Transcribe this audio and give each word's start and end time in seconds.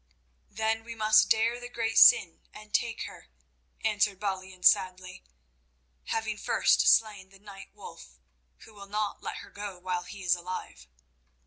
"Then 0.49 0.83
we 0.83 0.95
must 0.95 1.29
dare 1.29 1.59
the 1.59 1.69
great 1.69 1.95
sin 1.99 2.47
and 2.51 2.73
take 2.73 3.03
her," 3.03 3.29
answered 3.83 4.19
Balian 4.19 4.63
sadly, 4.63 5.23
"having 6.05 6.39
first 6.39 6.87
slain 6.87 7.29
the 7.29 7.37
knight 7.37 7.71
Wulf, 7.75 8.17
who 8.61 8.73
will 8.73 8.89
not 8.89 9.21
let 9.21 9.37
her 9.45 9.51
go 9.51 9.77
while 9.77 10.01
he 10.05 10.23
is 10.23 10.33
alive." 10.33 10.87